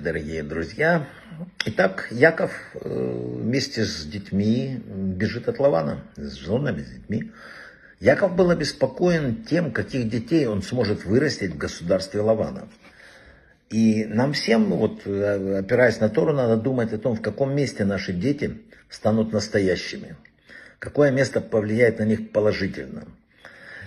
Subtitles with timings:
[0.00, 1.06] дорогие друзья.
[1.66, 7.30] Итак, Яков э, вместе с детьми бежит от Лавана, с женами, с детьми.
[8.00, 12.68] Яков был обеспокоен тем, каких детей он сможет вырастить в государстве Лавана.
[13.68, 17.84] И нам всем, вот, э, опираясь на Тору, надо думать о том, в каком месте
[17.84, 18.58] наши дети
[18.88, 20.16] станут настоящими.
[20.78, 23.04] Какое место повлияет на них положительно.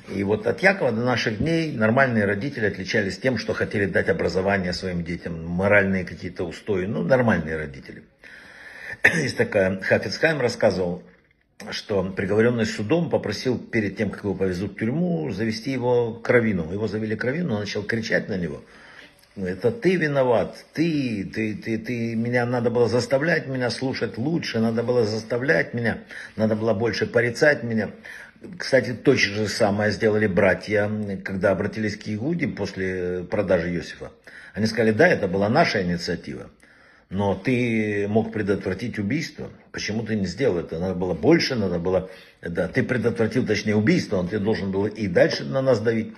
[0.10, 4.74] И вот от Якова до наших дней нормальные родители отличались тем, что хотели дать образование
[4.74, 8.04] своим детям, моральные какие-то устои, ну, нормальные родители.
[9.16, 11.04] Есть такая, Хафицхайм рассказывал,
[11.72, 16.72] что приговоренный судом попросил перед тем, как его повезут в тюрьму, завести его к равину.
[16.74, 18.62] Его завели к равину, он начал кричать на него.
[19.36, 24.84] Это ты виноват, ты, ты, ты, ты, меня надо было заставлять меня слушать лучше, надо
[24.84, 26.04] было заставлять меня,
[26.36, 27.90] надо было больше порицать меня.
[28.60, 30.88] Кстати, точно же самое сделали братья,
[31.24, 34.12] когда обратились к Иуде после продажи Иосифа.
[34.54, 36.52] Они сказали, да, это была наша инициатива,
[37.10, 39.50] но ты мог предотвратить убийство.
[39.72, 40.78] Почему ты не сделал это?
[40.78, 42.12] Надо было больше, надо было...
[42.44, 46.14] Да, ты предотвратил, точнее, убийство, он ты должен был и дальше на нас давить.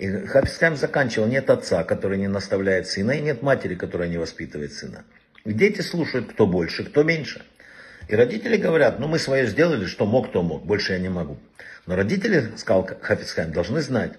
[0.00, 4.72] И Хафизхайм заканчивал, нет отца, который не наставляет сына, и нет матери, которая не воспитывает
[4.72, 5.04] сына.
[5.44, 7.42] И дети слушают, кто больше, кто меньше.
[8.08, 11.38] И родители говорят, ну мы свое сделали, что мог, то мог, больше я не могу.
[11.84, 14.14] Но родители, сказал Хафицхайм, должны знать,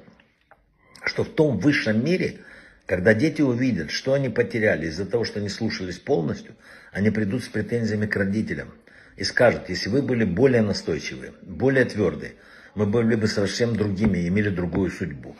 [1.03, 2.41] что в том высшем мире,
[2.85, 6.53] когда дети увидят, что они потеряли из-за того, что не слушались полностью,
[6.91, 8.71] они придут с претензиями к родителям
[9.17, 12.33] и скажут, если вы были более настойчивые, более твердые,
[12.75, 15.35] мы были бы совсем другими, имели другую судьбу.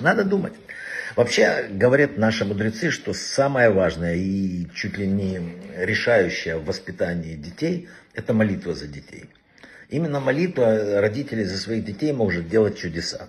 [0.00, 0.54] Надо думать.
[1.16, 5.40] Вообще, говорят наши мудрецы, что самое важное и чуть ли не
[5.76, 9.30] решающее в воспитании детей– это молитва за детей.
[9.90, 13.28] Именно молитва родителей за своих детей может делать чудеса.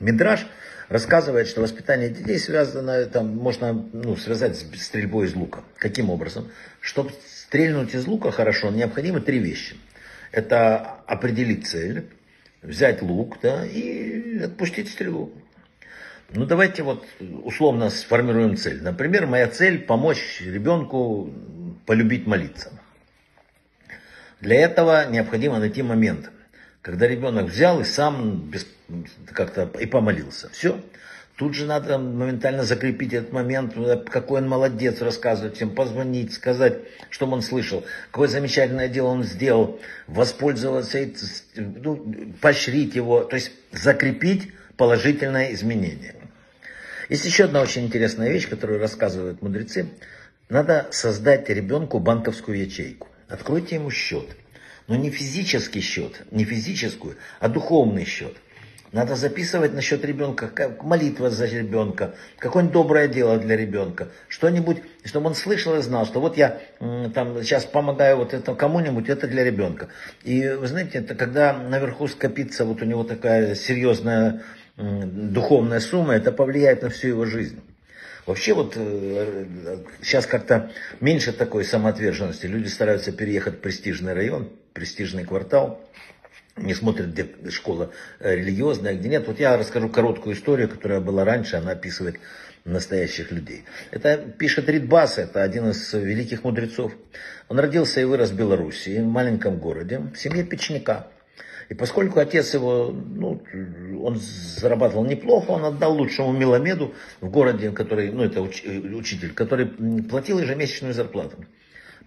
[0.00, 0.46] Мидраш
[0.88, 5.62] рассказывает, что воспитание детей связано, там, можно ну, связать с стрельбой из лука.
[5.76, 6.50] Каким образом?
[6.80, 9.76] Чтобы стрельнуть из лука хорошо, необходимы три вещи.
[10.32, 12.06] Это определить цель,
[12.62, 15.32] взять лук да, и отпустить стрелу.
[16.32, 17.04] Ну давайте вот
[17.42, 18.82] условно сформируем цель.
[18.82, 21.30] Например, моя цель помочь ребенку
[21.86, 22.72] полюбить молиться.
[24.40, 26.30] Для этого необходимо найти момент,
[26.82, 28.52] когда ребенок взял и сам
[29.32, 30.48] как-то и помолился.
[30.50, 30.80] Все.
[31.36, 33.74] Тут же надо моментально закрепить этот момент,
[34.10, 36.74] какой он молодец, рассказывать всем, позвонить, сказать,
[37.08, 40.98] что он слышал, какое замечательное дело он сделал, воспользоваться,
[41.56, 46.19] ну, поощрить его, то есть закрепить положительное изменение.
[47.10, 49.88] Есть еще одна очень интересная вещь, которую рассказывают мудрецы.
[50.48, 53.08] Надо создать ребенку банковскую ячейку.
[53.28, 54.28] Откройте ему счет.
[54.86, 58.36] Но не физический счет, не физическую, а духовный счет.
[58.92, 65.28] Надо записывать насчет ребенка, как молитва за ребенка, какое-нибудь доброе дело для ребенка, что-нибудь, чтобы
[65.28, 66.60] он слышал и знал, что вот я
[67.14, 69.88] там сейчас помогаю вот это кому-нибудь, это для ребенка.
[70.24, 74.42] И вы знаете, это когда наверху скопится вот у него такая серьезная
[74.80, 77.60] духовная сумма, это повлияет на всю его жизнь.
[78.26, 80.70] Вообще вот сейчас э, как-то
[81.00, 82.46] меньше такой самоотверженности.
[82.46, 85.84] Люди стараются переехать в престижный район, престижный квартал.
[86.56, 89.26] Не смотрят, где школа э, религиозная, где нет.
[89.26, 91.56] Вот я расскажу короткую историю, которая была раньше.
[91.56, 92.16] Она описывает
[92.64, 93.64] настоящих людей.
[93.90, 96.92] Это пишет Ридбас, это один из великих мудрецов.
[97.48, 101.08] Он родился и вырос в Белоруссии, в маленьком городе, в семье печника.
[101.70, 103.40] И поскольку отец его, ну,
[104.02, 109.66] он зарабатывал неплохо, он отдал лучшему Миломеду в городе, который, ну, это уч, учитель, который
[110.02, 111.36] платил ежемесячную зарплату.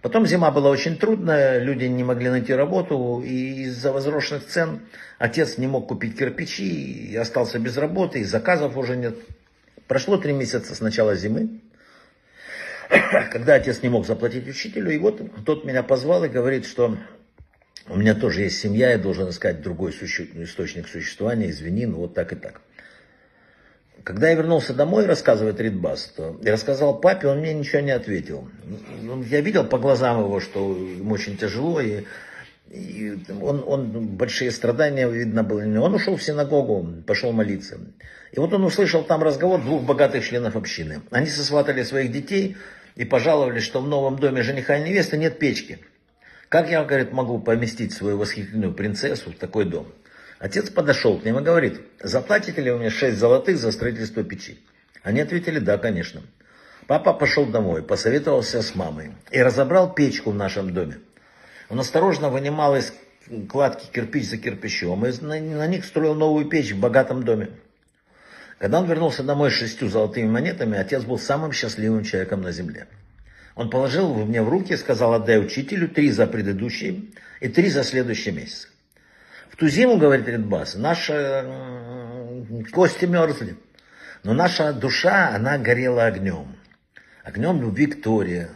[0.02, 4.80] Потом зима была очень трудная, люди не могли найти работу, и из-за возросших цен
[5.18, 9.16] отец не мог купить кирпичи, и остался без работы, и заказов уже нет.
[9.88, 11.62] Прошло три месяца с начала зимы,
[13.32, 16.98] когда отец не мог заплатить учителю, и вот тот меня позвал и говорит, что
[17.88, 20.26] у меня тоже есть семья, я должен искать другой суще...
[20.36, 22.60] источник существования, извини, ну вот так и так.
[24.02, 28.48] Когда я вернулся домой, рассказывает Ридбас, то я рассказал папе, он мне ничего не ответил.
[29.02, 32.04] Ну, я видел по глазам его, что ему очень тяжело, и,
[32.70, 35.60] и он, он большие страдания видно было.
[35.60, 37.78] Он ушел в синагогу, пошел молиться.
[38.32, 41.00] И вот он услышал там разговор двух богатых членов общины.
[41.10, 42.56] Они сосватали своих детей
[42.96, 45.78] и пожаловались, что в новом доме жениха и невесты нет печки.
[46.54, 49.92] Как я, говорит, могу поместить свою восхитительную принцессу в такой дом?
[50.38, 54.60] Отец подошел к ним и говорит, заплатите ли вы мне 6 золотых за строительство печи?
[55.02, 56.22] Они ответили, да, конечно.
[56.86, 61.00] Папа пошел домой, посоветовался с мамой и разобрал печку в нашем доме.
[61.70, 62.92] Он осторожно вынимал из
[63.48, 67.50] кладки кирпич за кирпичом и на, них строил новую печь в богатом доме.
[68.58, 72.86] Когда он вернулся домой с шестью золотыми монетами, отец был самым счастливым человеком на земле.
[73.54, 77.02] Он положил мне в руки и сказал, отдай учителю три за предыдущие
[77.40, 78.68] и три за следующий месяц.
[79.48, 81.44] В ту зиму, говорит Ридбас, наши
[82.72, 83.56] кости мерзли,
[84.24, 86.56] но наша душа, она горела огнем.
[87.22, 88.50] Огнем любви к Торе,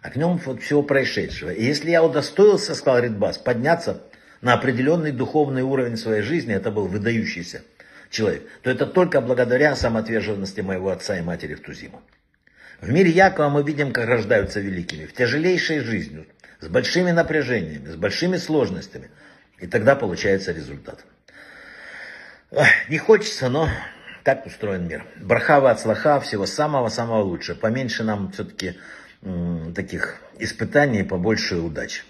[0.00, 1.50] огнем вот всего происшедшего.
[1.50, 4.02] И если я удостоился, сказал Ридбас, подняться
[4.40, 7.62] на определенный духовный уровень своей жизни, это был выдающийся
[8.08, 12.00] человек, то это только благодаря самоотверженности моего отца и матери в ту зиму.
[12.80, 16.26] В мире Якова мы видим, как рождаются великими, в тяжелейшей жизни,
[16.60, 19.10] с большими напряжениями, с большими сложностями.
[19.58, 21.04] И тогда получается результат.
[22.88, 23.68] Не хочется, но
[24.22, 25.04] так устроен мир.
[25.16, 27.56] Брахава от слаха, всего самого-самого лучшего.
[27.56, 28.78] Поменьше нам все-таки
[29.74, 32.02] таких испытаний, побольше удачи.